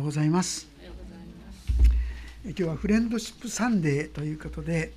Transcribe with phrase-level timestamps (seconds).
[0.00, 0.66] ようございます。
[2.42, 4.92] 今日はフレンドシップサンデーということで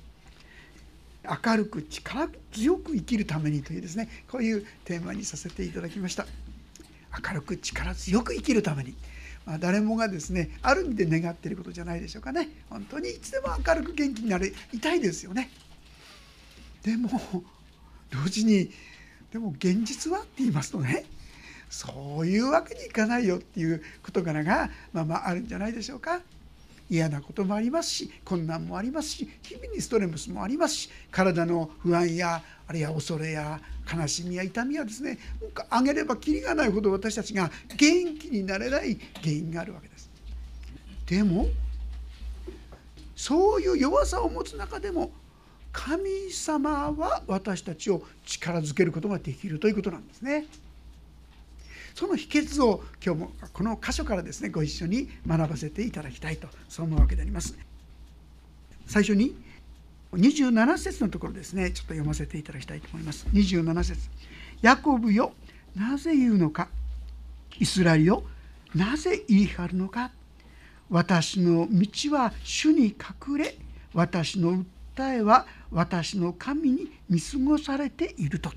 [1.44, 6.26] 明るく力強く生きるためにというですねこういうテーマにさせていただきました。
[7.28, 8.94] 明るく力強く生きるために、
[9.44, 12.48] まあ、誰もがですねある意味で願っていることじゃないでしょうかね。
[12.70, 15.50] 本当にいつでも明るく元気になりたいですよね。
[16.82, 17.10] でも
[18.10, 18.70] 同時に
[19.30, 21.04] でも現実はって言いますとね
[21.70, 26.20] そういうわけにいかないよっていう事柄がまあまああるんじゃないでしょうか。
[26.90, 33.58] 嫌なこともありますし困難もありますし日々にストレスもありますし体の不安やあるいは恐れや
[33.90, 35.18] 悲しみや痛みはですね
[35.70, 40.10] あげればきりがないほど私たちが元気になれない原因があるわけです。
[41.06, 41.48] でも
[43.16, 45.10] そういう弱さを持つ中でも
[45.72, 50.46] 神様は私たちを力づけることができるということなんですね。
[51.94, 57.56] その秘訣を今日もこの箇所からですねご一緒に学ばせていただきたいとそう思うわけであります。
[58.86, 59.34] 最初に
[60.12, 63.26] 27節のところですねちょっと読ませていただきたいと思います。
[63.32, 64.08] 27節
[64.60, 65.32] ヤコブよ
[65.76, 66.68] なぜ言うのか？
[67.58, 68.24] イスラエルよ
[68.74, 70.10] なぜ言い張るのか？
[70.90, 73.54] 私の道は主に隠れ
[73.92, 74.64] 私の
[74.96, 78.50] 訴えは私の神に見過ごされていると。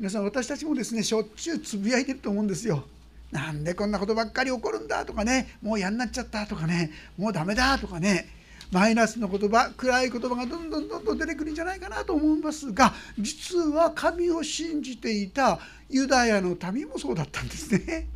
[0.00, 2.84] 皆さん私たちもですねしょっちゅうつぶやいてると思うんですよ。
[3.30, 8.26] なんでこんなことばっかり起こるんだとかねもう嫌になっちゃったとかねもうダメだとかね
[8.72, 18.08] マイナスの言葉暗い言葉がどんどんどんどん出てくるんじゃないかなと思いますが実は神を信じていたユダヤの民もそうだったんですね。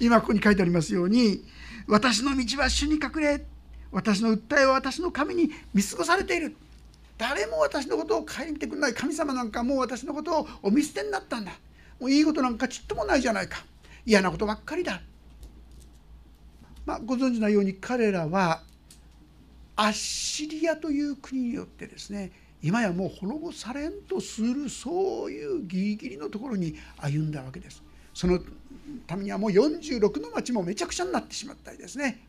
[0.00, 1.44] 今ここに書いてありますように
[1.86, 3.44] 「私の道は主に隠れ
[3.90, 6.56] 私の訴えは私の神に見過ごされている」
[7.18, 11.52] 誰も私のことを顧みてくれない神様なんかもう私のことをお見捨てになったんだ。
[12.00, 13.64] もういいことなんかちっともないじゃないか。
[14.04, 15.00] 嫌なことばっかりだ、
[16.84, 18.62] まあ、ご存知のように彼らは
[19.76, 22.32] アッシリアという国によってですね
[22.62, 27.82] 今やもう滅ぼされんとするそういうギリギリのところに歩んだわけです。
[28.14, 28.40] その
[29.06, 32.20] ためにはもう46の町もめちゃくちゃになってしまったりですね。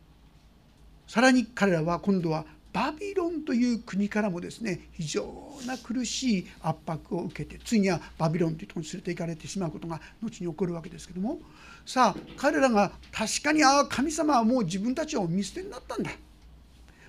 [1.07, 5.23] さらに彼らは今度はバビロンという国からもですね非常
[5.65, 11.39] な苦しい圧迫を受けてついにはバビロンというところに連れて行かれてしまうことが後に起こるわけですけども
[11.85, 16.11] さあ彼らが確かにああ神様はもう自分たちを見捨てになったんだ。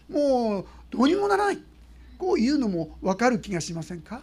[0.08, 1.58] もうどうにもならない。
[2.18, 4.22] こういうのも分かる気がしませんか？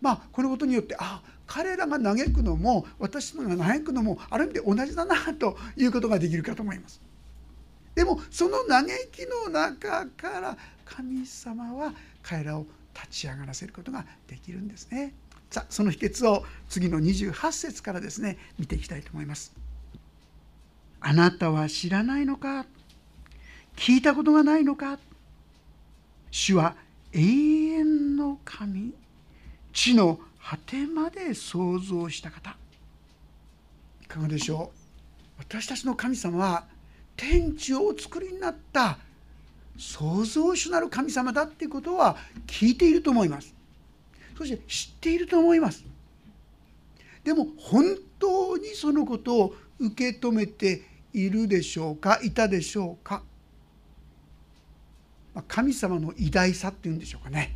[0.00, 7.00] まあこのことによってああ彼らが嘆くのも私のが嘆くのもある意味で同じだなということができるかと思います。
[7.94, 11.92] でもその嘆きの中から神様は
[12.22, 15.14] 彼らを立ち上がらせることができるんですね。
[15.50, 19.52] さあその秘訣を次の28節からですね見ていきたいと思います。
[21.00, 22.66] あなたは知らないのか？
[23.76, 24.98] 聞いたことがないのか？
[26.30, 26.76] 主は
[27.12, 28.92] 永遠の神
[29.72, 32.56] 地の果てまで創造した方
[34.02, 34.78] いかがでしょう？
[35.38, 36.66] 私たちの神様は
[37.20, 38.96] 天地をお作りになった
[39.76, 42.16] 創造主なる神様だっていうことは
[42.46, 43.54] 聞いていると思います。
[44.38, 45.84] そして知っていると思います。
[47.22, 47.84] でも本
[48.18, 50.80] 当にそのことを受け止めて
[51.12, 52.18] いるでしょうか？
[52.22, 53.22] いたでしょうか？
[55.46, 57.54] 神様の偉大さっていうんでしょうかね。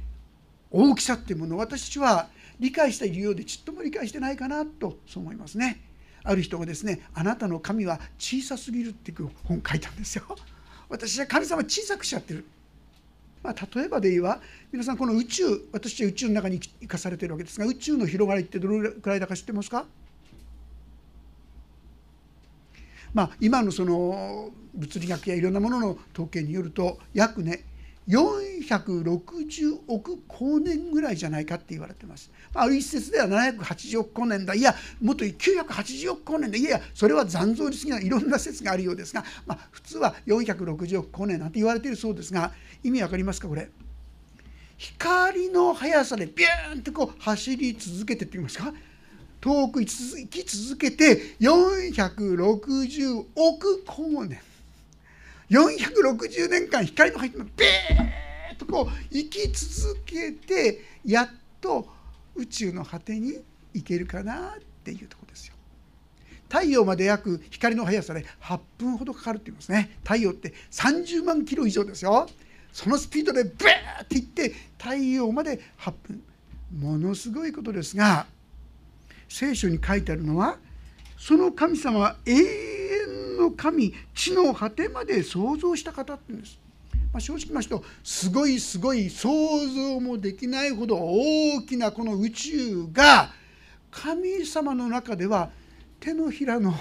[0.71, 2.29] 大きさっていうものを私たちは
[2.61, 5.81] 理解しているようでちっとも理解してないかなとそう思いますね。
[6.25, 10.25] ある人がですね「あなたの神は小さすぎる」っていう本書いたんですよ。
[10.89, 12.45] 私は神様小さくしちゃってる。
[13.43, 14.41] まあ、例えばで言えば
[14.73, 19.87] 皆さんこの宇宙私は宇宙の中に生かされてるわけですが宇宙の広がりってどのくらいだか知ってますか？
[23.13, 27.65] まあ、今のその物理学やいろんなものの統計によると約ね
[28.07, 32.31] 460億光年ぐらいじゃないかって言われてます。
[32.53, 42.53] ある一説では780億光年だいやもっと980億光年だいやいやそれは残像に過ぎないいろんな説があるようですが、まあ、普通は460億光年なんて言われているそうですが
[42.83, 43.71] 意味わかりますかこれ？
[44.77, 48.75] 光の速さでビューンとこう走り続けてって言いますか？
[49.41, 54.41] 遠く行き続けて460億光年。
[55.51, 61.29] 460年間光の入ってビーッとこう生き続けてやっ
[61.61, 61.87] と
[62.35, 63.35] 宇宙の果てに
[63.73, 65.55] 行けるかなっていうとこですよ。
[66.49, 69.99] 太陽まで約光の速さで8分ほどかかるって言いますね。
[70.03, 72.29] 太陽って30万キロ以上ですよ。
[72.73, 76.23] そのスピードでブーっていって太陽まで8分
[76.79, 78.27] ものすごいことですが
[79.29, 80.59] 聖書に書いてあるのは
[81.17, 82.33] その神様は永
[83.35, 86.59] の神地の果てまで創造した方って言うんです。
[87.13, 89.29] まあ、正直言いますとすごいすごい想
[89.69, 93.31] 像もできないほど大きなこの宇宙が
[93.91, 95.51] 神様の中では
[96.01, 96.75] 手のひらの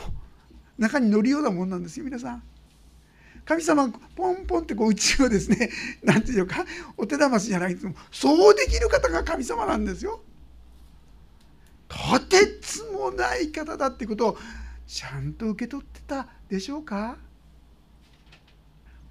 [0.78, 2.44] 中に乗るようなもんなんですよ皆さん。
[3.46, 5.70] 神様ポンポンってこう宇宙をですね
[6.02, 6.66] 何て言うか
[6.98, 10.22] お手玉じゃないんですそうできる方が神様なんですよ。
[11.88, 14.38] とてつもない方だってことを
[14.94, 17.18] ちゃんと受け取ってたでしょうか？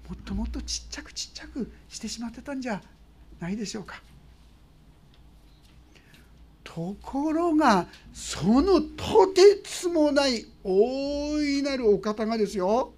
[0.07, 2.81] もっともっとちっちゃくちっちゃくしてしまってたんじゃ
[3.41, 4.01] ないでしょうか？
[6.63, 12.93] ところがそのとてつもない大いなるお方がですよ。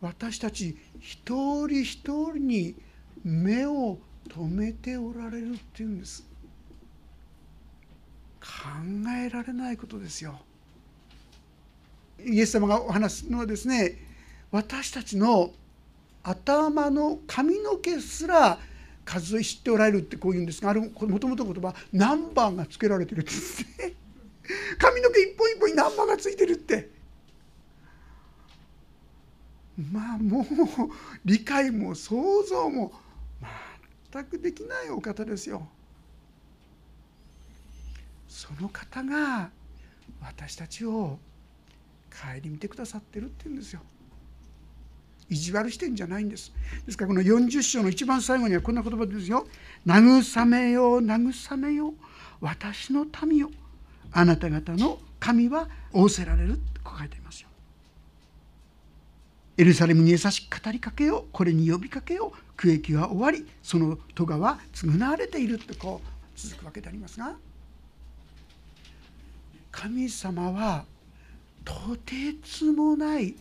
[0.00, 2.74] 私たち一人一人に
[3.22, 3.98] 目を
[4.30, 6.26] 留めておられるっていうんです。
[8.40, 8.48] 考
[9.22, 10.40] えられないことですよ。
[12.24, 13.98] イエス様がお話すのはですね
[14.50, 15.52] 私たちの
[16.22, 18.58] 頭の髪の毛すら
[19.04, 23.94] 数え知っておられるってこう言うんですがあれもともと言葉ナンバーがつけられてるんですね
[24.78, 26.90] 髪の毛一本一本にナンバーがついてるって
[29.92, 30.44] まあもう
[31.24, 32.92] 理解も想像も
[34.12, 35.68] 全くできないお方ですよ。
[38.26, 39.50] その方が
[40.20, 41.18] 私たちを
[42.22, 43.80] 顧みてくださってるって言うんですよ。
[45.28, 46.52] 意地悪してんじゃないんです。
[46.84, 49.46] ですからこの40章の一番最後にはこんな言葉ですよ。
[49.86, 51.94] 慰めよ慰めよ
[52.40, 53.50] 私の民よ
[54.12, 57.48] あなた方の神は仰せられると書いていますよ。
[59.58, 67.36] エルサレムに優しく語りかけようこれに呼びかけよう区域は終わりその咎は償われているってこう続くわけでありますが
[69.72, 70.84] 神様は
[71.66, 72.14] とて
[72.44, 73.34] つもない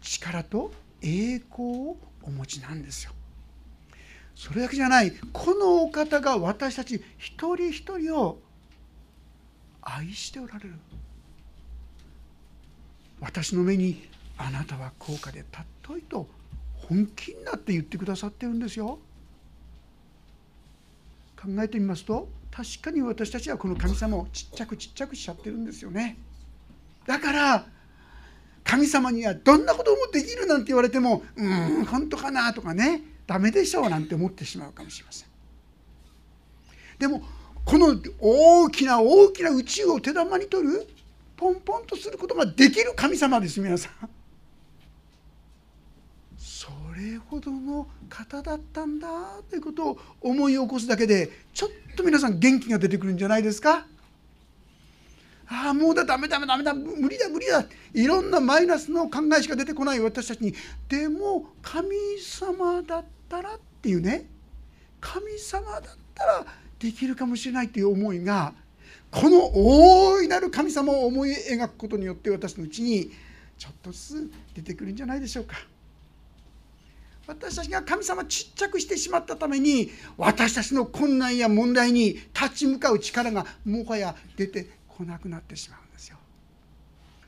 [0.00, 0.70] 力と
[1.02, 3.12] 栄光をお持ちなんですよ。
[4.36, 8.38] それだけじゃないこのお方が私たち一人一人を
[9.80, 10.74] 愛しておられる
[13.20, 15.42] 私の目にあなたは高価で
[15.86, 16.28] 尊いと
[16.74, 18.98] 本気になって言ってくださってるんですよ。
[21.36, 26.18] 考えてみますと確かに私たちはこの神様をちっちゃくちっちゃくしちゃってるんですよね。
[27.06, 27.66] だから
[28.64, 31.44] 神様にはどんなこともできるなんて言われてもう
[31.80, 35.28] ん本当かなとかねダメでしょうなんて思ってしまうかもしれません。
[36.98, 37.22] でも
[37.64, 40.86] この大きな大きな宇宙を手玉に取る
[41.36, 43.92] ポンポンとすることができる神様です皆さん
[46.38, 46.68] そ。
[46.96, 49.08] れほどの方だったんだ
[49.50, 53.86] ということを思い起こすだけでちょっと皆さん元気が出てくるんじゃないですか？
[55.48, 57.64] ああもうだダメダメダメだ無理だ無理だ。
[57.94, 60.54] いろんなマイナスの考えしか出てこない私たちに。
[60.88, 64.26] でも神様だったらっていうね。
[65.00, 65.82] 神様だっ
[66.14, 66.46] たら
[66.78, 68.54] できるかもしれないっていう思いが
[69.10, 73.10] この大いなる神様を思い描くことによって私のうちに
[73.56, 75.56] ちょっとずつ出てくるんじゃないでしょうか。
[77.26, 86.16] 私たちが神様ちっちゃくしてしまったために私たちの困難や問題に立ち向かう力がもはや出てこなくなってしまうんですよ。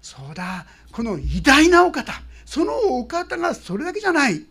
[0.00, 0.64] そうだ。
[0.90, 2.14] この偉大なお方。
[2.46, 4.42] そのお方がそれだけじゃない。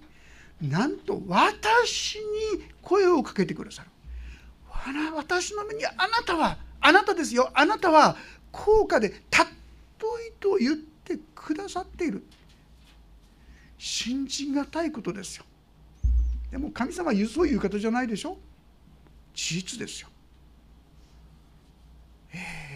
[0.61, 3.89] なんと私に声をかけてくださる。
[5.15, 7.49] 私の目にあなたはあなたですよ。
[7.55, 8.15] あなたは
[8.51, 9.47] 高価でたっ
[9.97, 12.23] といと言ってくださっている。
[13.79, 15.45] 信じがたいことですよ。
[16.51, 18.37] でも神様はそういう方じゃないでしょ。
[19.33, 20.09] 事実ですよ。
[22.33, 22.66] ええ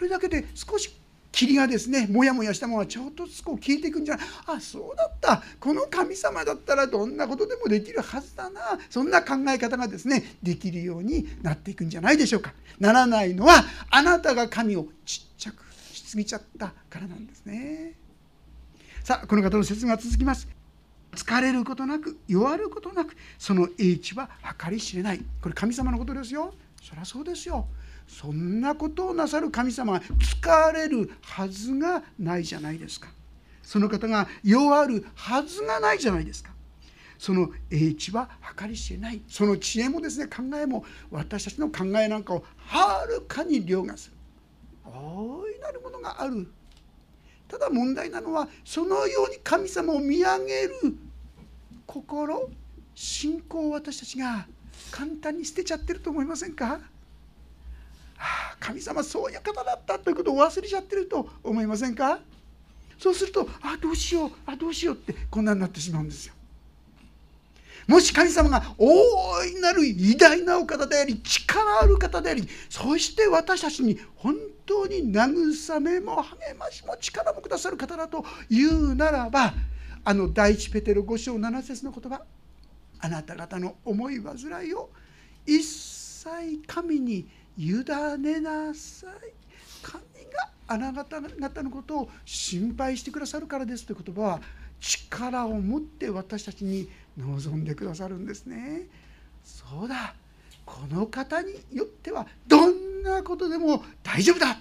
[0.00, 0.98] これだけで少し
[1.30, 4.26] 霧がですねもやもやしたものはちょっとずつこう消えていくんじゃない。
[4.46, 5.42] あそうだった。
[5.60, 8.78] この神様だったらどんなことでもできるはずだな。
[8.88, 12.54] そんな考え方がですねできるようになっていくんじゃないでしょうか。
[12.78, 17.92] ならないのはあなたが神をちっちゃくしすぎちゃったからなんですね。
[19.04, 20.48] さあこの方の説が続きます。
[21.12, 25.22] 疲れることなく弱ることなくその英知は計り知れない。
[25.42, 26.54] これ神様のことですよ。
[26.82, 27.66] そりゃそうですよ。
[28.18, 33.08] そんなことをなさる神様は疲れるはずがないじゃないですか。
[33.62, 36.50] その方が弱るはずがないじゃないですか。
[37.18, 39.22] その英知は計り知れない。
[39.28, 44.16] その知恵もですね考えも私たちの考えなんかをはるかに凌駕する。
[44.84, 46.46] 大いなるものがある。
[47.46, 50.96] ただ問題なのはそのように神様を見上げる
[51.86, 52.48] 心
[52.94, 54.46] 信仰を私たちが
[54.90, 56.80] 簡単に捨てちゃってると思いませんか？
[58.58, 62.20] 神様そういう方だったということを忘れちゃってると思いませんか？
[62.98, 66.34] そうするとあどうしようあどうしようってこんなになってしまうんですよ。
[67.88, 79.54] もし神様が大いなる偉大なお方であり力ある方でありそして私たちに本当に慰めも励ましも力もくださる方だというならば
[80.04, 82.22] あの第一ペテロ5章7節の言葉
[83.00, 84.36] あなた方の思い煩
[84.68, 84.90] いを
[85.44, 86.58] 一切さい。
[86.66, 87.72] 神に委
[88.18, 89.32] ねなさい。
[89.82, 94.40] 神があなた方のことを心配してくださるからですという言葉は
[94.80, 98.86] 力を持って私たちに望んでくださるんですね。
[99.42, 100.14] そうだ。
[100.66, 104.58] この方によってはどんなことでも大丈夫だ。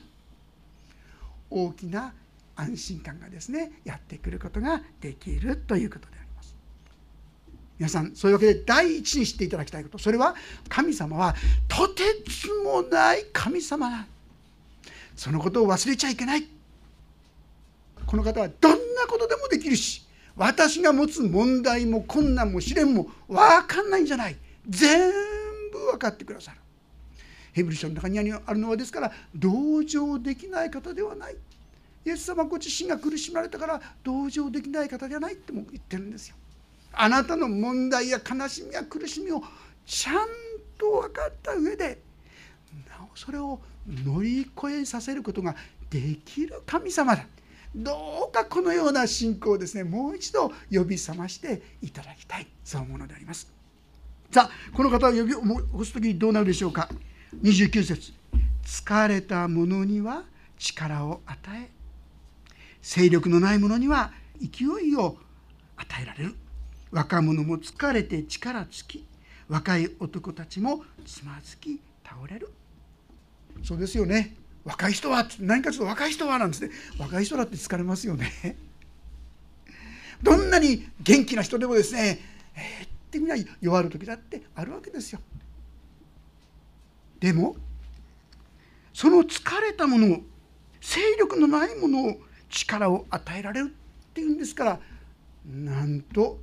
[1.49, 2.13] 大きな
[2.55, 6.18] 安心感がですねやってくることができるということです。
[7.79, 9.97] 皆さんそういうわけで第一に知っていただきたいこと。
[9.97, 10.35] それは
[10.67, 11.33] 神様は
[11.67, 14.05] とてつもない神様だ。
[15.15, 16.47] そのことを忘れちゃいけない。
[18.05, 20.05] この方はどんなことでもできるし
[20.35, 24.35] 私が持つ問題も困難も試練も分かんないんじゃない。
[24.67, 25.11] 全
[25.71, 26.57] 部分かってくださる。
[27.53, 31.35] ヘブル書の中にあるのはですから同情できない方ではない。
[32.05, 36.35] イエス様ご自身が苦しまれたから同情できない方ではないっても言ってるんですよ。
[36.93, 39.41] あなたの問題や悲しみや苦しみを
[39.85, 40.27] ちゃん
[40.77, 41.99] と分かった上で
[42.87, 45.55] なおそれを乗り越えさせることが
[45.89, 47.25] できる神様だ。
[47.75, 52.47] どうかこのような信仰をですねもう一度呼び覚ましていただきたい。
[52.63, 53.51] そういうのであります。
[54.31, 55.41] さあこの方を呼び起
[55.71, 56.89] こす時にどうなるでしょうか。
[57.41, 58.13] 29節。
[58.63, 60.23] 疲れた者には
[60.57, 61.69] 力を与え
[62.81, 65.17] 勢力のない者には勢いを
[65.75, 66.35] 与えられる。
[66.91, 69.05] 若者も疲れて力尽き
[69.47, 72.49] 若い男たちもつまずき倒れる。
[73.63, 74.35] そうですよね。
[74.63, 76.71] 若い人は何かちょっと若い人はなんですね。
[76.97, 78.57] 若い人だって疲れますよね。
[80.21, 82.19] どんなに元気な人でもですね
[82.55, 85.19] えー、ってみない弱る時だってあるわけですよ。
[87.19, 87.55] でも
[88.93, 90.21] その疲れたもの
[90.81, 92.17] 勢力のないものを
[92.49, 93.73] 力を与えられる
[94.09, 94.79] っていうんですから
[95.45, 96.39] なんと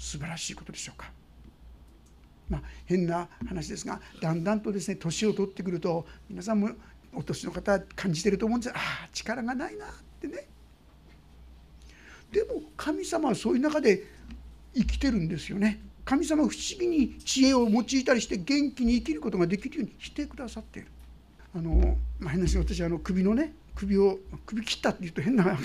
[0.00, 1.12] 素晴らしいことでしょうか。
[2.48, 6.70] まあ、変な話ですがだんだんとですね年を取ってくると皆さんも
[7.14, 9.88] お年の方感じてると思うんですああ力がないなっ
[10.20, 10.48] てね。
[12.32, 14.04] でも神様はそういう中で
[14.74, 15.80] 生きてるんですよね。
[16.04, 20.88] 神様は不思議に知恵を用いたりして元気に生きることができるようにしてくださっている。
[21.54, 25.58] あの、まあ、変な話私あの首のね首を首切ったって言うと変な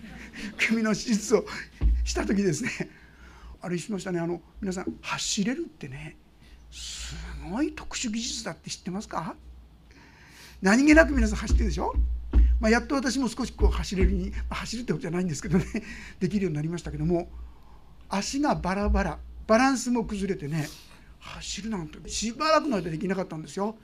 [0.58, 1.46] 首の手術を
[2.04, 2.70] した時ですね
[3.60, 6.16] あれしましたねあの皆さん走れるってね
[6.70, 7.14] す
[7.50, 9.34] ごい特殊技術だって知ってますか？
[10.62, 11.94] 何気なく皆さん走ってるでしょ、
[12.60, 15.64] まあ、やっと私も少しこう走れるに、走るってことじゃないんですけどね
[16.18, 17.28] できるようになりましたけども
[18.08, 20.68] 足がバラバラバランスも崩れてね
[21.20, 23.76] 走るなんてしばらくの間できなかったんですよ。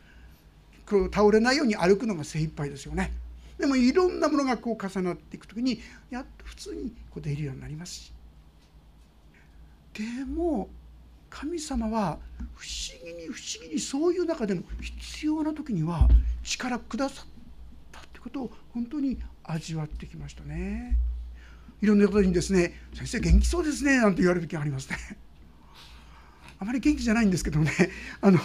[0.87, 3.13] こう倒れないように歩くのが精一杯ですよね。
[3.59, 8.13] でもいろんなものがこう重なっていく時にやっと普通にこう出るようになりますし。
[9.95, 10.69] でも
[11.29, 12.19] 神様は
[12.55, 16.09] 不思議に不思議にそういう中での必要な時には
[16.43, 17.27] 力くださっ
[17.91, 20.99] たってことを本当に味わってきましたね。
[21.81, 24.97] いろんな方にですね「先生元気そうですね」なんて言われる時がありますね。
[26.59, 27.73] あまり元気じゃないんですけどね
[28.23, 28.39] あの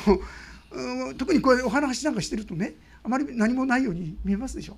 [1.18, 2.74] 特にこういうお話なんかしてるとね
[3.04, 4.78] あまり何もないように見えますでしょ。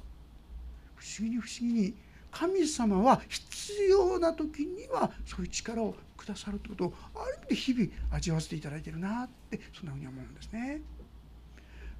[0.95, 1.93] 不思議に不思議に
[2.31, 10.81] 神様は必要な時にはそういう力をくださるということをある意味で日々味わわせていただいてるなってそんなふうに思うんですね。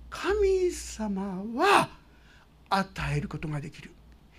[0.10, 1.90] 神様は
[2.70, 3.92] 与えることができる。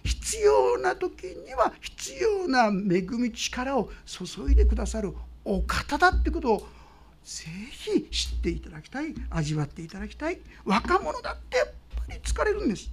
[0.05, 6.67] 必要な時には必要な恵み力を注いでくださるお方だってことを
[7.23, 10.41] ぜひ知っていただきたい味わっていただきたい。
[10.65, 12.91] 若者だってやっぱり疲れるんです。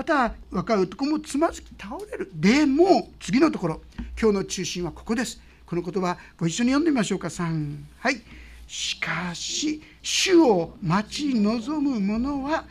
[0.00, 2.30] また若い男もつまずき倒れる。
[2.32, 3.82] でも次のところ。
[4.18, 5.38] 今日の中心はここです。
[5.66, 7.28] この言葉ご一緒に読んでみましょうか。
[7.28, 8.22] 3はい。
[8.66, 12.64] しかし主を待ち望む者は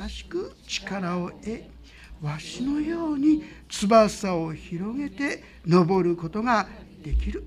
[0.00, 1.64] 新しく力を得
[2.22, 6.66] わしのように翼を広げて登ることが
[7.04, 7.44] できる。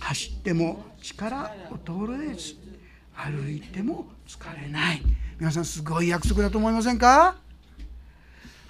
[0.00, 1.54] 走っても力
[1.86, 2.56] 衰えず
[3.14, 5.02] 歩いても疲れない。
[5.38, 7.45] 皆さんすごい約束だと思いませんか？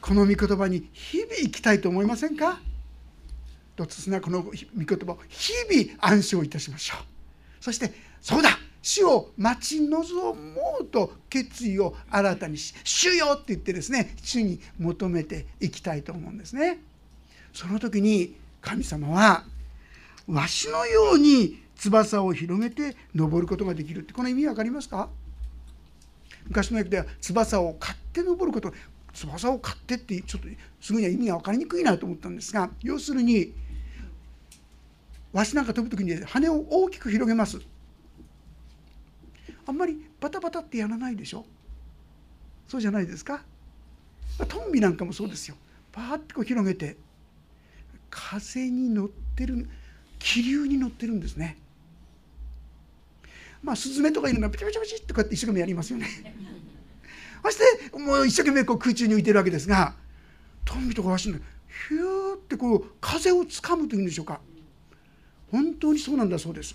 [0.07, 2.61] この御言葉に日々生きたいと思いませんか？
[3.75, 7.05] どうぞこの御言葉を日々暗唱いたしましょう
[7.61, 16.79] そしてそうだ死を待ち望もうと決意を新たにし「主よ!」って言ってですね主に求めていきたいと思うんですね。
[17.53, 19.45] その時に神様は
[20.29, 25.09] わしのように翼を広げて登ることができるってこの意味わかりますか？
[26.45, 28.73] 昔の訳では翼を買って登ること
[29.17, 30.49] 翼を買ってってちょっと
[30.81, 33.55] すぐには意味が分かりにくいなと思ったんですが要するに
[35.33, 37.61] わしなんか飛ぶ時に羽を大きく広げます。
[39.67, 41.45] あんまりバタバタってやらないでしょ？
[42.69, 43.43] そうじゃないですか？
[44.49, 45.57] トンビなんかもそうですよ。
[45.93, 46.97] パーッてこう広げて
[48.11, 49.69] 風に乗ってる
[50.19, 51.57] 気流に乗ってるんですね。
[53.63, 56.07] まあスズメとかいるのはピチピチピチってこうやって一生懸命やりますよね。
[57.47, 59.95] そしてもう一生懸命こう空中に浮いてるわけですが
[60.65, 64.41] トンビとかわしのヒューってこう風をつかむというんでしょうか。
[65.53, 66.75] 本当にそうなんだそうです。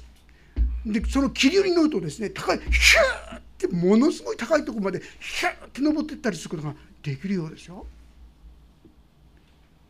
[0.85, 6.73] でその気流に乗るとですね高いヒューってものすごい高いところまでヒューって登っていったりすることが
[7.03, 7.85] できるようですよ。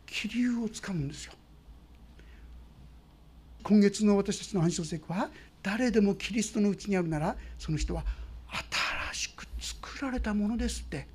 [0.06, 1.32] 気流をつかむんですよ。
[3.62, 5.30] 今月の私たちの暗唱聖句は
[5.62, 8.04] 誰でもキリストのうちにあるならその人は
[8.48, 8.91] 新
[10.02, 11.06] られたものですって。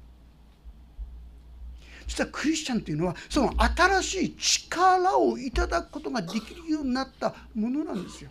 [2.07, 8.29] 実はクリスチャンというのはその新しい力をいただくことができるようになったものなんですよ。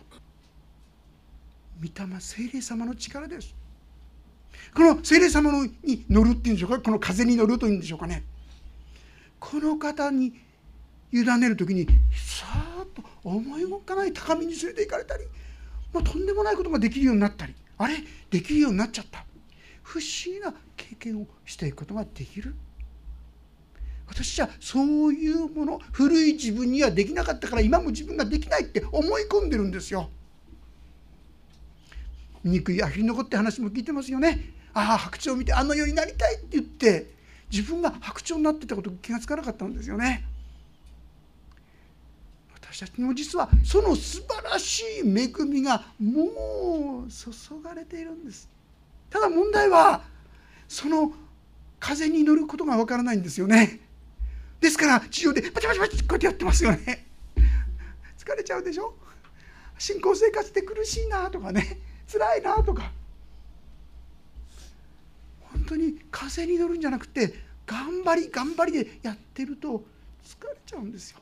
[1.79, 3.53] 御霊聖霊様の力です。
[4.73, 6.79] この聖霊様のに乗るっていうんでしょうか？
[6.81, 8.23] この風に乗るというんでしょうかね？
[9.39, 10.33] この方に
[11.13, 11.85] 委ねる時に
[12.15, 15.23] さーっと思いもかない高みに連れて行かれたり、
[15.93, 17.97] まあ、とんでもないことができるようになったりあれ？
[18.31, 19.23] できるようになっちゃった。
[19.87, 22.53] 不思議な経験をしていくことができる
[24.05, 30.09] 私はそういうもの古い自分にはできなかったから今も自分ができないって思い込んでるんですよ。
[32.43, 34.53] 憎いアヒルの子って話も聞いてますよね。
[34.73, 37.13] ああ白鳥を見てあの世になりたいって言って
[37.49, 40.25] 自分が白鳥になってたこと気がつかなかったんですよね。
[42.53, 48.56] 私たちにも実はその素晴らしい恵みがもう注がれているんです。
[49.09, 50.03] ただ問題は
[50.67, 51.13] その
[51.79, 53.79] 風に乗ることがわからないんですよね。
[54.59, 57.05] ですから地上でパチパチパチこうやってやってますよね。
[58.17, 58.93] 疲れちゃうでしょ？
[59.77, 61.79] 信仰生活って苦しいなとかね。
[62.11, 62.91] 辛いなとか。
[65.51, 67.33] 本当に風に乗るんじゃなくて
[67.65, 69.83] 頑張り頑張りでやってると
[70.25, 71.19] 疲れちゃうんですよ。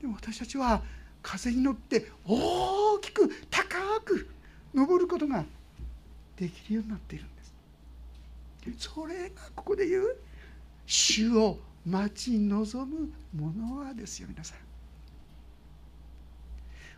[0.00, 0.82] でも私たちは
[1.22, 4.28] 風に乗って大きく高く
[4.74, 5.44] 登ることが
[6.36, 7.54] できるようになっているんです
[8.78, 10.16] それがここで言う
[10.86, 14.58] 主を待ち望む者はですよ皆さん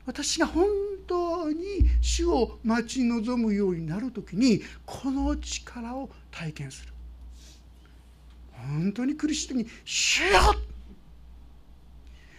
[0.07, 0.66] 私が本
[1.07, 1.64] 当に
[2.01, 6.92] 主を待ち望むようになる時にこの力を体験する
[8.53, 10.55] 本当に苦しい時に「主よ!」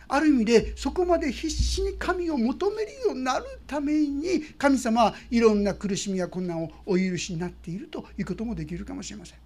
[0.07, 9.37] ある意味でそこまで必死に神を求めるようになるために神様はいろんな苦しみや困難をお許しになっているということもできるかもしれません。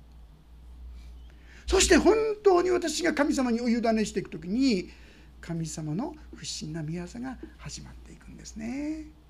[1.67, 4.89] そして本当に私が神様にお委ねしていく時に
[5.39, 9.21] 神様の不審な宮業が始まっていくんですね。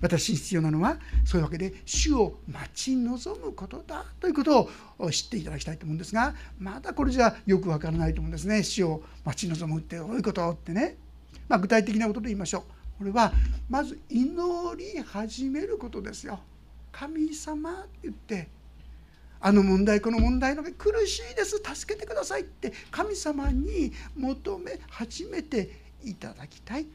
[0.00, 8.62] 私に必要なのはそういうわけで主を待ち望むことだということを知っていただきたいと思うんですがまだこれじゃよくわからないと思うんですね。
[8.62, 10.96] 主を待ち望むってどういうことってね、
[11.48, 12.62] まあ、具体的なことで言いましょう。
[12.98, 13.32] これは
[13.68, 16.40] まず祈り始めることですよ。
[16.92, 18.48] 神様って言って
[19.38, 21.58] あの問題この問題の苦しいです。
[21.58, 25.70] 助けてくださいって神様に求め始めて
[26.04, 26.86] いただきたい。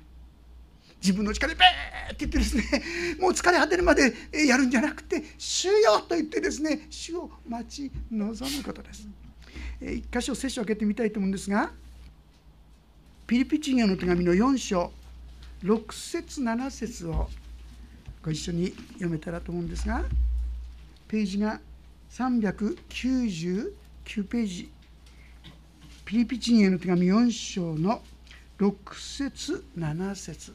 [1.01, 2.63] 自分の力でベーって言ってですね
[3.19, 4.13] もう疲れ果てるまで
[4.47, 9.07] やるんじゃなくて「主よ!」と言ってですね主を待ち望むことです。
[9.81, 11.71] 一箇所聖書を開けてみたいと思うんですが
[13.25, 14.91] ピリピチンへの手紙の4章
[15.63, 17.29] 6節7節を
[18.23, 20.03] ご一緒に読めたらと思うんですが
[21.07, 21.59] ページが
[22.11, 23.73] 399
[24.27, 24.71] ページ
[26.05, 28.01] ピリピチンへの手紙4章の
[28.59, 30.53] 6節7節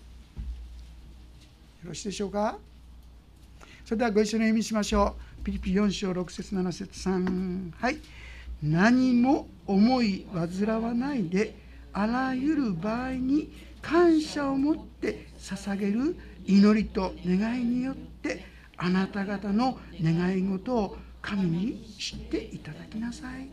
[1.82, 2.58] よろしいでしょうか？
[3.84, 5.44] それではご一緒に読みしましょう。
[5.44, 7.98] ピリピ4章6節7節3はい。
[8.62, 11.54] 何も思い煩わないで
[11.92, 18.44] あらゆる場合に感謝を持って捧げる祈りと願いによって
[18.76, 23.48] あなた方の願い事を神に知っていただきなさい。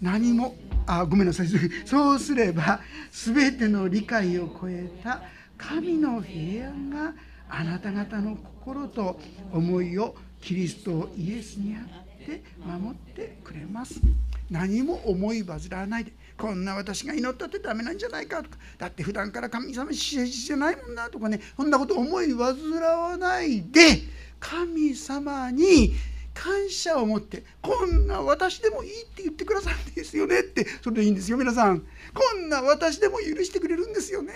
[0.00, 0.54] 何も
[0.86, 1.48] あごめんなさい。
[1.84, 2.80] そうすれば
[3.12, 5.22] 全ての理解を超えた
[5.58, 7.14] 神の平安が
[7.48, 9.20] あなた方の心と
[9.52, 14.00] 思いをキリストイエスにあって守ってくれます。
[14.50, 16.12] 何も思い煩わないで。
[16.36, 18.58] こんな私が祈ったってダメなんじゃないかとか。
[18.78, 21.40] だって普段から神様支持じゃないもんなとかね。
[21.56, 24.02] そんなこと思い煩わないで。
[24.38, 25.94] 神様に
[26.36, 31.80] 感謝を持ってこんな私でもいいって言ってくださるんですよねってそれでいいんですよ皆さん。
[31.80, 34.34] こんな私でも許してくれるんですよね。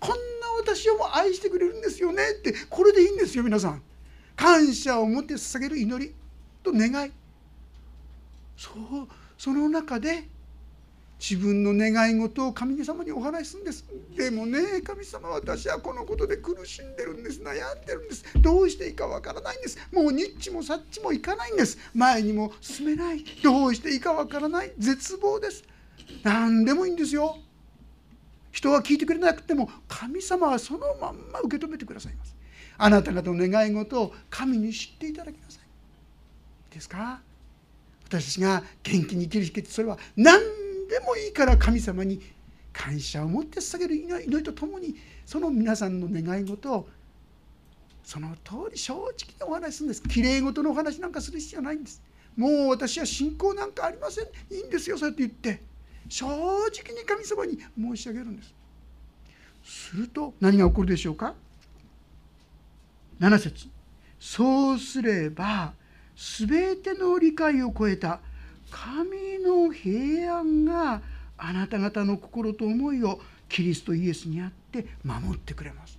[0.00, 0.16] こんな
[0.58, 3.82] 私をも愛してくれるんですよねってこれでいいんですよ皆さん。
[4.34, 6.14] 感謝を持って捧げる祈り
[6.62, 7.12] と願い。
[8.56, 10.28] そうその中で
[11.26, 13.86] 自分の願い事を神様にお話しするんです。
[14.14, 17.40] でもね神様私はこのことで苦しんでるんです。
[17.40, 18.24] 悩んでるんです。
[18.42, 19.78] どうしていいかわからないんです。
[19.90, 21.78] もうニッチもサッチもいかないんです。
[21.94, 23.24] 前にも進めない。
[23.42, 24.72] どうしていいかわからない。
[24.76, 25.64] 絶望です。
[26.22, 27.38] 何でもいいんですよ。
[28.52, 32.36] 人は聞いてくれなくても神様はそのまんま受け止めてくださいます。
[32.76, 35.62] あなた方の願い事を神に知っていただきなさい。
[35.62, 37.22] いいですか？
[38.08, 40.38] 私たちが元気に生きる秘訣それは何
[40.88, 42.20] でもいいから神様に
[42.72, 46.88] 感謝を持って捧げる祈りとともにその皆さんの願い事を
[48.02, 49.14] その通り正直に
[49.46, 52.02] お話しするんですきれい事のお話なんかする必要ないんです。
[52.36, 54.24] もう私は信仰なんかありません。
[54.50, 54.98] いいんですよ。
[54.98, 55.62] そうやって言って。
[56.08, 58.54] 正直に神様に申し上げるんです。
[59.64, 61.34] すると何が起こるでしょうか
[63.20, 63.68] ？7節。
[64.18, 65.74] そうすれば
[66.16, 68.20] 全ての理解を超えた
[68.74, 71.00] 神の平安が
[71.38, 75.96] あなた方の心と思いをキリストイエスにあって守ってくれます。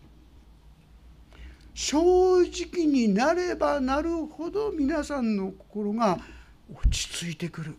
[1.73, 1.97] 正
[2.41, 6.19] 直になればなるほど皆さんの心が
[6.73, 7.75] 落ち着いてくる。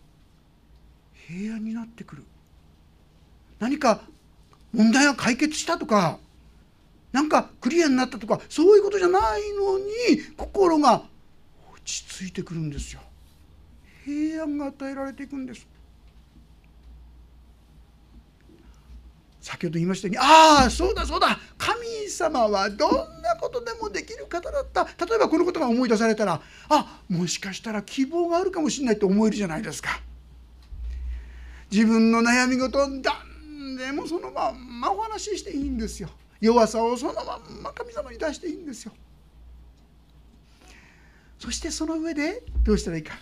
[1.29, 2.25] 平安になってくる。
[3.59, 4.01] 何か
[4.73, 6.19] 問題が解決したとか
[7.13, 9.85] なんかクリアになったとかそういうことじゃないのに
[10.39, 11.05] 心が
[11.75, 13.01] 落ち着いてくるんですよ。
[14.07, 15.67] 平安が与えられていくんです。
[19.41, 21.39] 先ほど言いましたようにああそうだそうだ。
[21.59, 24.85] 神様はどんなことでもできる方だった。
[24.85, 30.01] 例えばこのことが思い出されたらあもしかしたら希望があるかもしれないって思えるじゃないですか。
[31.69, 36.11] 自分の悩み事を何でもそのまんまお話ししていいんですよ。
[36.41, 38.93] 弱さをそのまんま神様に出していいんですよ。
[41.39, 43.15] そしてその上でどうしたらいいか。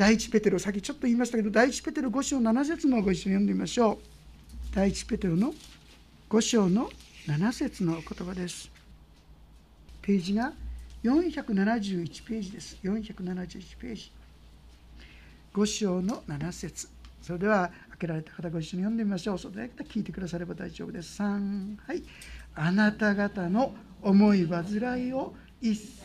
[0.00, 3.98] 第一ペテロさっきちょっと言いましたけど第一ペテロ5章7節もご一緒に読んでみましょう。
[4.74, 5.52] 第一ペテロの
[6.30, 6.88] 5章の
[7.26, 8.70] 7節の言葉です。
[10.00, 10.54] ページが
[11.04, 12.78] 471ページです。
[12.82, 14.10] 471ページ。
[15.52, 16.88] 5章の7節。
[17.20, 19.38] それでは開けられた方ご一緒に読んでみましょう。
[19.38, 21.20] それだけ聞いてくだされば大丈夫です。
[21.20, 22.02] 3はい。
[22.54, 26.00] あなた方の思い煩いを一切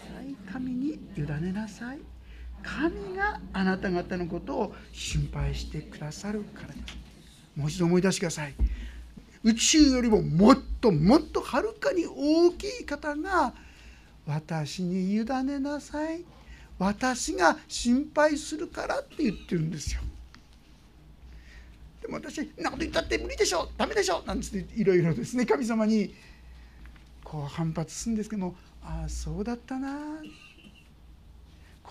[0.51, 2.14] 神に委ねなさい。
[2.65, 6.97] 神があなた方のことを心配してくださるからです。
[7.56, 8.56] もう一度思い出してください。
[9.43, 13.54] 宇宙よりももっともっとはるかに大きい方が
[14.25, 16.25] 私に委ねなさい。
[16.80, 20.01] 私が心配するからって言ってるんですよ。
[22.01, 25.45] でも私「んなこと言ったって無理でしょダメでしょ」なんつっていろいろですね。
[25.45, 26.13] 神様に
[27.23, 30.21] こう反発するんですけどもああそうだったな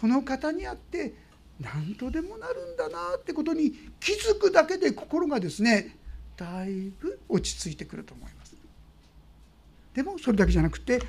[0.00, 1.14] この方にあって
[1.60, 5.96] 何とでもなるんだなってことに気づくだけで心がですね
[6.36, 8.56] だいぶ落ち着いてくると思います。
[9.94, 11.00] でもそれだけじゃなくて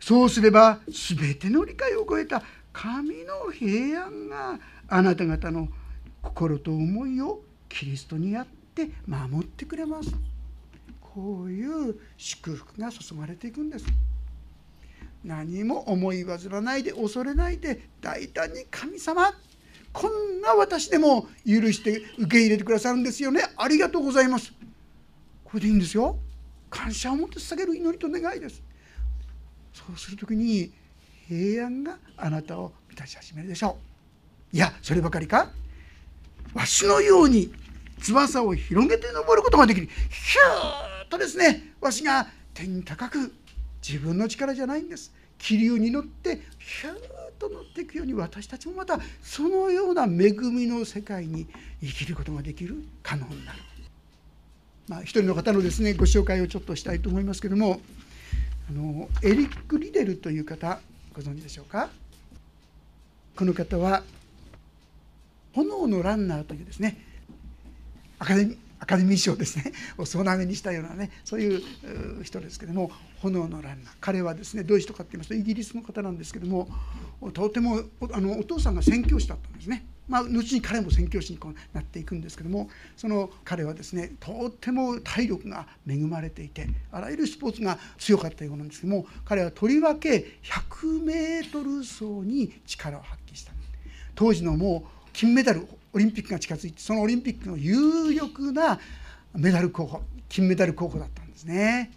[0.00, 5.68] そうすれば全ての理解を超えた神の平安があなた方の
[6.22, 10.12] 心と思いをキリストにあって守ってくれます。
[11.00, 13.84] こういう祝福が注がれていくんです。
[15.24, 19.32] 何も思い煩わないで恐れないで大胆に神様
[19.92, 23.42] こんな私でも許して受け入れてくださるんですよね。
[23.56, 24.52] ありがとうございます。
[25.44, 26.16] これでいいんですよ。
[26.70, 28.62] 感謝を持って捧げる祈りと願いです。
[29.74, 30.72] そうする時に
[31.28, 33.76] 平安があなたを満たし始めるでしょ
[34.52, 34.56] う。
[34.56, 35.50] いやそればかりか。
[36.54, 37.52] わしのように
[38.00, 39.86] 翼を広げて登ることができる。
[39.86, 43.34] ヒューッとですねわしが天高く
[43.86, 46.98] 自分の力じゃないんです気流に乗ってヒューッ
[47.38, 51.48] と乗っていくように私たちもまたそのような恵みの世界に
[51.80, 53.58] 生きることができる可能になる。
[54.88, 57.80] まあ、一人の方のですねご紹介をちょっとしたいと思いますけども
[58.68, 60.80] あのエリック・リデルという方
[61.14, 61.88] ご存知でしょうか？
[63.36, 64.02] この方は
[65.54, 66.98] 「炎のランナー」というですね
[68.18, 69.72] アカデミーアカデミー賞ですね。
[69.96, 72.90] を総なめにしたようなねそういう人ですけども
[73.20, 73.94] 炎のランナー。
[74.00, 76.68] 彼はですねどういう人かって言いますとイギリスの方なんですけども
[77.32, 79.86] とてもあのお父さんが宣教師だったんですね。
[80.08, 81.38] まあ、後に彼も宣教師に
[81.72, 93.52] なっていくんですけどもその彼はですねとっても体力が恵まれていてあらゆるスポーツが強かったようなんですけども彼はとりわけ 100m 走に力を発揮した。
[94.16, 98.78] 当時のもう金メダルオリンピックが近づいてそのオリンピックの有力な
[99.34, 101.90] メダル候補金メダル候補だったんですね。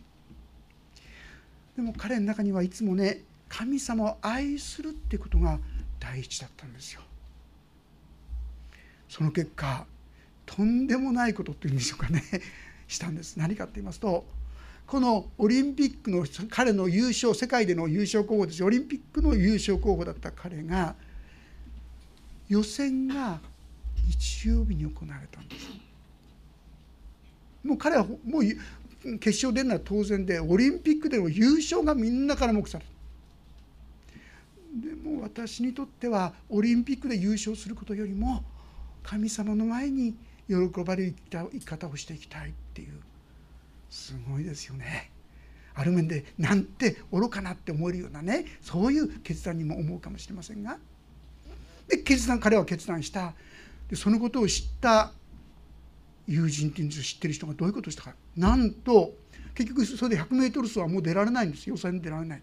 [1.76, 5.60] でも彼の中にはいつもね神様を愛するってことが
[6.00, 7.02] 第一だったんですよ。
[9.08, 9.86] その結果
[10.46, 12.24] とんでもないことっていうんでしょうかね。
[12.88, 13.38] したんです。
[13.38, 14.26] 何かって言いますと
[14.88, 20.96] このオリンピックの彼の優勝世界での優勝候補ですオリンピックの優勝候補だった彼が
[22.48, 23.40] 予選が
[24.08, 25.70] 日曜日に行われたんです。
[27.64, 28.44] もう彼はもう
[29.20, 32.90] 決勝出るのは当然でオリンピックでの優勝がみんなから目される
[34.76, 38.44] でも私にとってはオリンピックで優勝することよりも
[39.04, 40.16] 神様の前に
[40.48, 43.00] 喜ばれる生き方をしていきたいっていう
[43.90, 45.12] すごいですよね。
[45.74, 50.78] ある面でなんて愚かなって思えるようなねそういう決断にも思うかもしれませんが。
[51.88, 53.34] で決断彼は決断した。
[53.90, 55.12] でそのことを知った
[56.28, 58.16] 友人っていうんです知ってる人がどういうことをしたか。
[58.36, 59.14] なんと
[59.54, 61.70] 結局それで 100m 走はもう出られないんです。
[61.70, 62.42] 予選に出られない。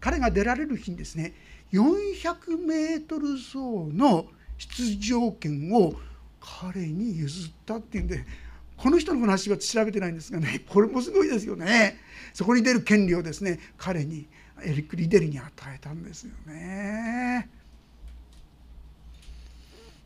[0.00, 1.32] 彼が出られる日にですね
[1.72, 4.26] 400m 走の
[4.58, 5.94] 出場権を
[6.40, 8.24] 彼に譲ったっていうんで
[8.76, 11.98] この人の話は調べてないんですがね これもすごいですよね。
[12.34, 14.26] そこに出る権利をですね彼に
[14.64, 17.48] エリック・リデルに与えたんですよね。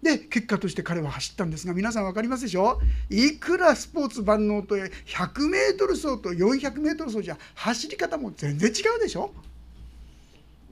[0.02, 2.78] で結果として彼は走ったんですが皆さん分かりますでしょ？
[3.11, 9.32] いくらスポーツ万能と 100m 走と 400m 走じゃ走り方も全然違うでしょ？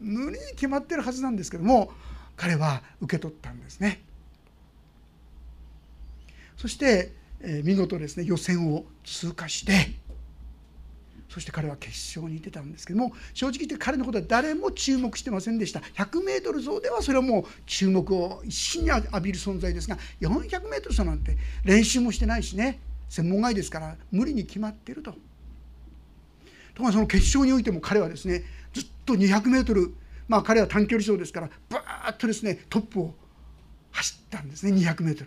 [0.01, 1.93] 無理に決まってるはずなんですけども
[2.37, 4.03] 彼は受け取ったんですね。
[6.57, 9.93] そして、えー、見事ですね予選を通過して
[11.35, 15.81] そして彼は決勝に出たんですけども正直言って彼のことは誰も注目してませんでした。
[15.81, 25.11] 100m 走ではそれはもう注目を一心に浴びる存在ですが 400m 走なんて練習もしてないしね専門外ですから無理に決まってると。
[25.11, 25.19] とこ
[26.79, 29.91] ろがその決勝においても彼はですねずっと 200m
[30.29, 33.15] まあ彼は短距離走ですからバーッとですねトップを
[33.91, 35.27] 走ったんですね 200m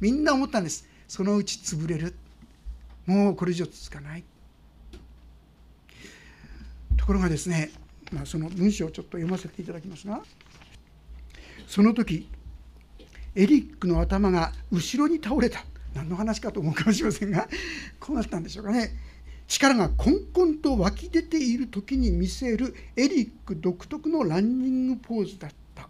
[0.00, 0.88] みんな思ったんです。
[1.06, 2.14] そのうち潰れる。
[3.04, 4.24] もうこれ以上続かない。
[7.06, 7.70] ところがですね、
[8.10, 10.22] まあ、その文章をちょっと読ませていただきますが
[11.68, 12.28] その時
[13.36, 15.64] エリックの頭が後ろに倒れた。
[15.94, 17.46] 何の話かと思うかもしれませんが
[18.00, 18.90] こうなったんでしょうかね。
[19.46, 25.88] 力がこんこんと湧き出ている時に見せるエリック独特のランニングポーズだった。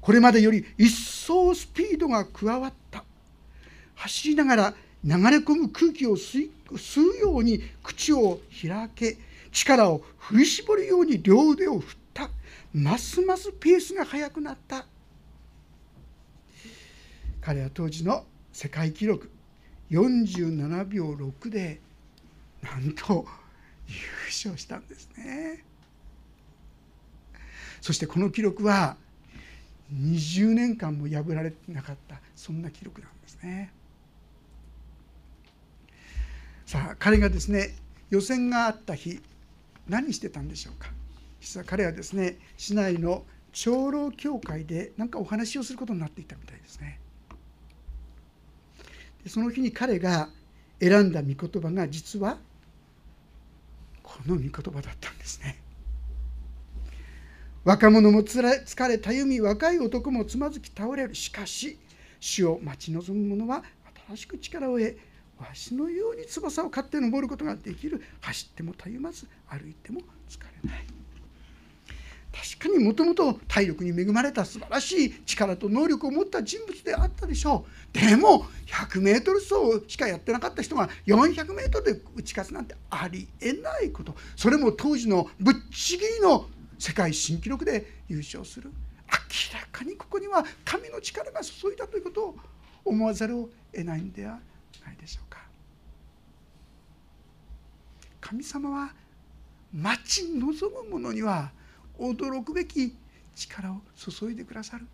[0.00, 3.04] これまでより一層スピードが加わった。
[3.96, 6.48] 走りながら流れ込む空気を吸
[6.96, 9.18] うように口を開け
[9.52, 12.30] 力を振り絞るように両腕を振った。
[12.72, 14.86] ますますペースが速くなった。
[17.40, 19.30] 彼は当時の世界記録
[19.90, 21.80] 47秒6で
[22.62, 23.26] なんと
[23.88, 23.94] 優
[24.26, 25.64] 勝したんですね。
[27.80, 28.96] そしてこの記録は
[29.92, 33.72] 20年間も破られてなかったそんな記録なんですね。
[36.66, 37.74] さあ彼がですね
[38.10, 39.20] 予選があった日
[39.90, 40.88] 何してたんでしょうか？
[41.40, 47.00] 実は彼はですね市内の長老教会で何かお話をすることになっていたみたいですね。
[49.24, 50.28] でその日に彼が
[50.80, 52.38] 選んだ御言葉が実は
[54.02, 55.60] この御言葉だったんですね。
[57.64, 61.14] 若者もつら疲れたゆみ若い男もつまずき倒れる。
[61.14, 61.78] しかし
[62.20, 63.64] 死を待ち望む者は
[64.08, 64.98] 新しく力を得
[65.40, 68.02] わしのように翼を買って登ることができる。
[68.20, 70.86] 走ってもたゆまず歩いても疲れない。
[72.32, 77.98] 確かにもともと体力に恵まれた素晴らしい力と能力を持った人物であったでしょう。
[77.98, 84.14] でも 100m 走しかやってなかった人が 400m で打ち勝つなんてありえないこと。
[84.36, 86.46] それも当時のぶっちぎりの
[86.78, 88.70] 世界新記録で優勝する。
[89.10, 92.36] 明らかにここには神の力が注いだということを
[92.84, 94.38] 思わざるを得ないんでは
[94.84, 95.40] ないでしょうか。
[98.20, 98.94] 神様は
[99.72, 101.52] 待ち望む者には
[101.98, 102.96] 驚くべき
[103.34, 104.86] 力を注いでくださる。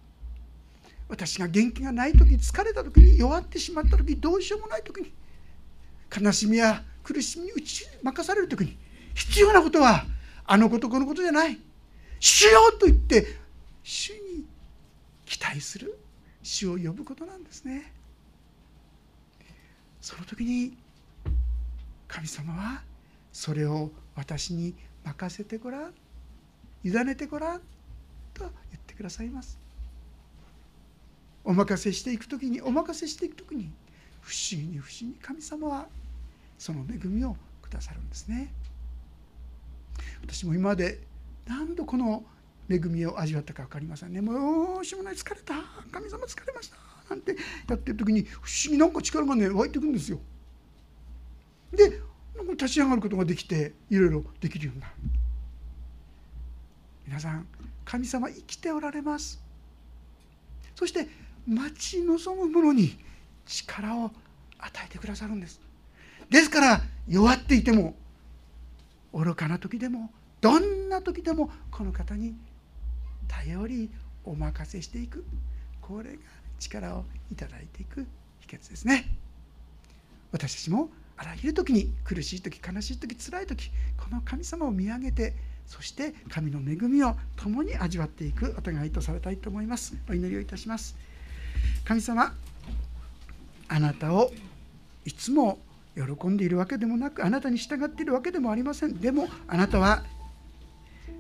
[1.09, 5.13] 私が元気がない時疲れた時に弱ってしまった時どうしようもない時に
[6.21, 8.77] 悲しみや苦しみに打ち負かされる時に
[9.15, 10.05] 必要なことは
[10.45, 11.59] あのことこのことじゃない。
[12.19, 13.27] 主よと言って
[13.83, 14.45] 主に
[15.25, 15.99] 期待する
[16.43, 17.93] 主を呼ぶことなんですね。
[20.07, 20.79] その時に
[22.07, 22.83] 神様は
[23.33, 25.95] それを私に任せてごらん。
[26.85, 27.61] 委ねてごらん
[28.33, 28.53] と言っ
[28.87, 29.59] てくださいます。
[31.43, 33.73] お任せしていく時にお任せしていく時に
[34.21, 35.89] 不思議に不思議に神様は
[36.57, 38.53] その恵みをくださるんですね。
[40.23, 41.01] 私も今まで
[41.49, 42.23] 何度この
[42.71, 44.21] 恵みを味わったか分かりませんね。
[44.21, 45.15] もうしもない。
[45.17, 45.55] 疲れた。
[45.91, 46.96] 神様疲れました。
[47.09, 47.37] なんて
[47.69, 50.19] やってる時に不思議なんか力がね湧いてくるんですよ。
[51.73, 52.01] で
[52.51, 54.93] 立ち上がることができていろいろできるようになる。
[57.07, 57.47] 皆さん
[57.85, 59.41] 神様生きておられます。
[60.75, 61.09] そして
[61.47, 62.99] 待ち望む者に
[63.47, 64.11] 力を
[64.59, 65.61] 与えてくださるんです。
[66.29, 67.95] ですから弱っていても
[69.15, 72.35] 愚かな時でもどんな時でもこの方に
[73.29, 73.91] 頼り
[74.25, 75.25] お任せしていく。
[75.81, 76.19] これが
[76.59, 78.07] 力をいただいていく
[78.41, 79.07] 秘訣ですね。
[80.33, 85.35] 私たちもあらゆる時に苦しい時悲しい時辛い時この神様を見上げて
[85.67, 89.95] そして神の恵みを共に味わっていくお互いとされたいと思います。
[90.09, 90.97] お祈りをいたします。
[91.85, 92.35] 神様
[93.69, 94.31] あなたを
[95.05, 95.59] いつも
[95.97, 98.95] 喜んでいるわけでもなくあなたに従っているわけでもありません。
[98.95, 100.05] でもあなたは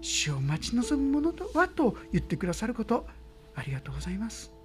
[0.02, 3.06] 死を待ち望むものとはと言ってくださること
[3.54, 4.55] ありがとうございます。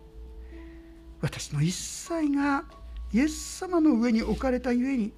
[1.22, 2.64] 私の一切が
[3.14, 5.14] イエス様の上に置かれたゆえに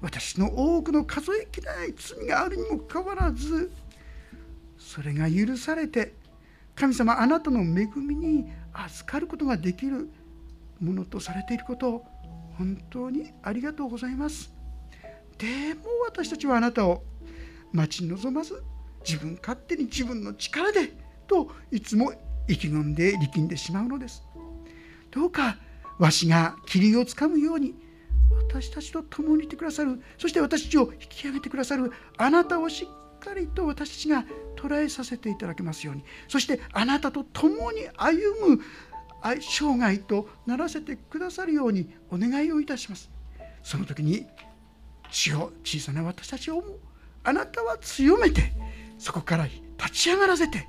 [0.00, 3.70] 私の多くの数えきれない罪があるにもかかわらず
[4.78, 6.14] それが許されて
[6.74, 10.08] 神様あなたの恵みに預かることができる
[10.80, 12.04] ものとされていることを
[12.56, 14.52] 本当にありがとうございます。
[15.38, 17.02] でも私たちはあなたを
[17.72, 18.62] 待ち望まず
[19.04, 20.92] 自分勝手に自分の力で
[21.26, 22.12] といつも
[22.48, 24.22] 意気込んで力んでしまうのです。
[25.10, 25.56] どうか
[25.98, 27.74] わしが霧をつかむように
[28.48, 30.00] 私たちと共にいてくださる。
[30.16, 34.24] そして私たちを引き上げてくださるあなたをしっかりと私たちが
[34.56, 36.04] 捉えさせていただけますように。
[36.28, 38.60] そしてあなたと共に歩む
[39.40, 43.10] 生涯とならせてくださるようにお願いをいたします。
[43.62, 44.26] その時に
[45.10, 46.78] 血を小さな私たちを思う
[47.24, 48.52] あなたは強めて
[48.98, 50.68] そこから立ち上がらせて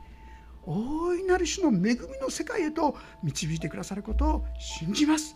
[0.65, 5.35] 大いなる種の恵みの世界へと導いてくださることを信じます。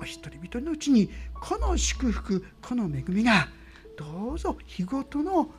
[0.00, 3.48] お一人一人のうちにこの祝福この恵みが
[3.96, 5.50] どうぞ日ごとの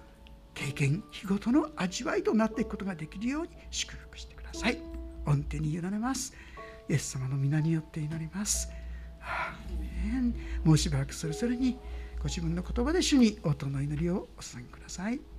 [0.53, 4.79] 経験日ごとの味わいとなっていくことができるように祝福してください。
[5.25, 6.33] 御手に委ねます。
[6.89, 8.69] イエス様の皆によって祈ります。
[10.63, 11.77] もうしばらくそれぞれに
[12.19, 15.32] ご自分の言葉で主に音の祈りをお捧げください。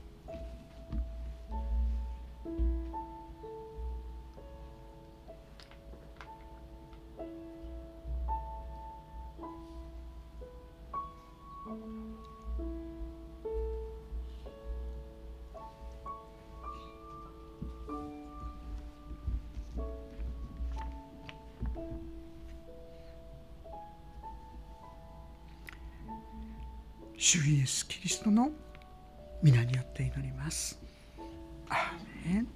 [27.27, 28.51] 主イエスキリストの
[29.43, 30.79] 皆によって祈ります。
[31.71, 32.49] アーメン